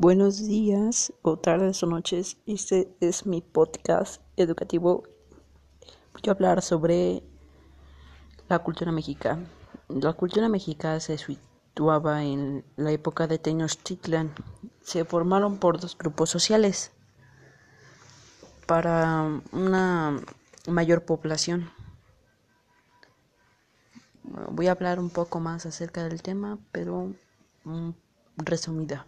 [0.00, 2.36] Buenos días o tardes o noches.
[2.46, 5.02] Este es mi podcast educativo.
[6.12, 7.24] Voy a hablar sobre
[8.48, 9.44] la cultura mexicana.
[9.88, 14.32] La cultura mexicana se situaba en la época de Tenochtitlan.
[14.82, 16.92] Se formaron por dos grupos sociales
[18.68, 20.16] para una
[20.68, 21.72] mayor población.
[24.22, 27.14] Voy a hablar un poco más acerca del tema, pero
[27.64, 27.90] mm,
[28.36, 29.04] resumida.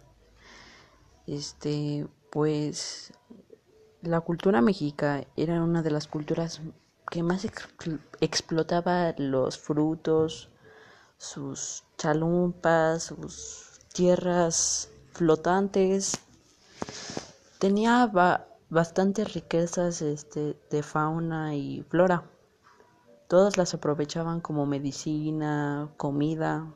[1.27, 3.13] Este, pues
[4.01, 6.61] la cultura mexica era una de las culturas
[7.09, 7.45] que más
[8.19, 10.49] explotaba los frutos,
[11.17, 16.13] sus chalumpas, sus tierras flotantes.
[17.59, 18.09] Tenía
[18.69, 22.23] bastantes riquezas este, de fauna y flora.
[23.27, 26.73] Todas las aprovechaban como medicina, comida,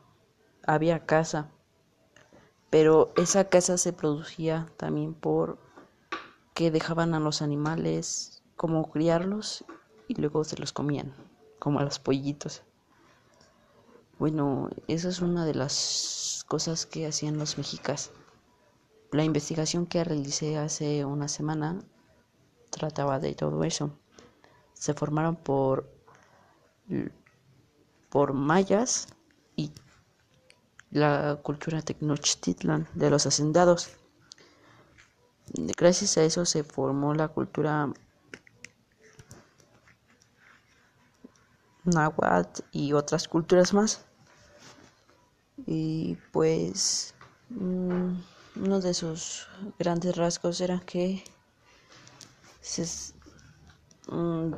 [0.66, 1.50] había casa
[2.76, 5.58] pero esa casa se producía también por
[6.54, 9.64] que dejaban a los animales como criarlos
[10.10, 11.14] y luego se los comían,
[11.58, 12.64] como a los pollitos.
[14.20, 18.12] Bueno, esa es una de las cosas que hacían los mexicas.
[19.14, 21.80] La investigación que realicé hace una semana
[22.72, 23.98] trataba de todo eso.
[24.74, 25.90] Se formaron por
[28.10, 29.08] por mayas
[29.56, 29.72] y
[30.96, 33.90] la cultura Tenochtitlan de los hacendados.
[35.78, 37.92] Gracias a eso se formó la cultura
[41.84, 44.06] náhuatl y otras culturas más.
[45.68, 47.14] Y pues
[47.50, 48.14] mm,
[48.64, 51.26] uno de sus grandes rasgos era que
[54.08, 54.54] mm,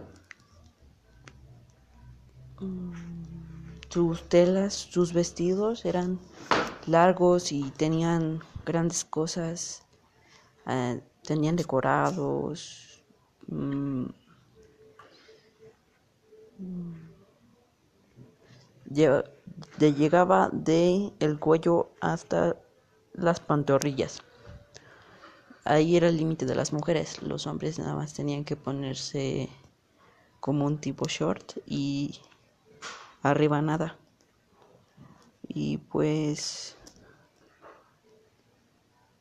[2.60, 3.37] mm,
[3.90, 6.20] sus telas, sus vestidos eran
[6.86, 9.84] largos y tenían grandes cosas,
[10.68, 13.04] eh, tenían decorados.
[13.48, 14.06] Mm,
[19.80, 22.58] llegaba de el cuello hasta
[23.14, 24.22] las pantorrillas.
[25.66, 27.22] Ahí era el límite de las mujeres.
[27.22, 29.50] Los hombres nada más tenían que ponerse
[30.40, 32.22] como un tipo short y
[33.22, 33.98] arriba nada.
[35.48, 36.78] Y pues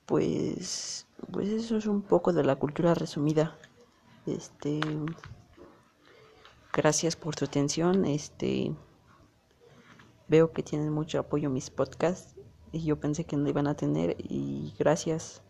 [0.06, 3.56] pues pues eso es un poco de la cultura resumida.
[4.26, 4.80] Este
[6.72, 8.04] gracias por tu atención.
[8.04, 8.74] Este
[10.28, 12.34] veo que tienen mucho apoyo mis podcasts
[12.72, 15.42] y yo pensé que no iban a tener y gracias.